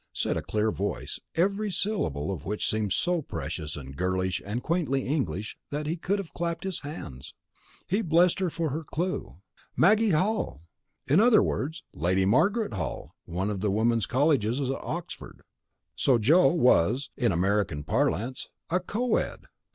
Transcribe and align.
said 0.13 0.35
a 0.35 0.41
clear 0.41 0.71
voice, 0.71 1.19
every 1.35 1.69
syllable 1.69 2.31
of 2.31 2.43
which 2.43 2.67
seemed 2.67 2.91
so 2.91 3.21
precious 3.21 3.77
and 3.77 3.95
girlish 3.95 4.41
and 4.43 4.63
quaintly 4.63 5.05
English 5.05 5.59
that 5.69 5.85
he 5.85 5.95
could 5.95 6.17
have 6.17 6.33
clapped 6.33 6.63
his 6.63 6.79
hands. 6.79 7.35
He 7.85 8.01
blessed 8.01 8.39
her 8.39 8.49
for 8.49 8.71
the 8.71 8.83
clue. 8.83 9.35
"Maggie 9.77 10.09
Hall!" 10.09 10.63
in 11.05 11.19
other 11.19 11.43
words, 11.43 11.83
Lady 11.93 12.25
Margaret 12.25 12.73
Hall, 12.73 13.13
one 13.25 13.51
of 13.51 13.59
the 13.61 13.69
women's 13.69 14.07
colleges 14.07 14.59
at 14.59 14.73
Oxford. 14.81 15.43
So 15.95 16.17
"Joe" 16.17 16.47
was 16.47 17.11
(in 17.15 17.31
American 17.31 17.83
parlance) 17.83 18.49
a 18.71 18.79
"co 18.79 19.17
ed!" 19.17 19.45